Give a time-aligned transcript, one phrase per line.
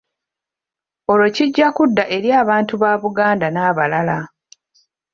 [1.11, 4.17] Olwo kijja kudda eri abantu ba Buganda n’abalala.